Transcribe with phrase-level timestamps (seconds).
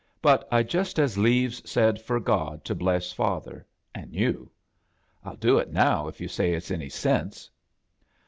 [0.19, 4.49] But I'd just as leaves said for God to bless father— an' you.
[5.23, 7.51] I'll do it now if you say it's any sense."